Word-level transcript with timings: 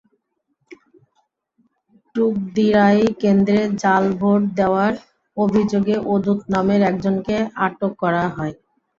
টুকদিরাই 2.15 2.99
কেন্দ্রে 3.21 3.59
জাল 3.81 4.03
ভোট 4.19 4.41
দেওয়ার 4.57 4.93
অভিযোগে 5.37 5.95
ওদুদ 6.07 6.39
নামের 6.53 6.81
একজনকে 6.83 7.35
আটক 7.65 7.91
করা 8.01 8.23
হয়। 8.35 8.53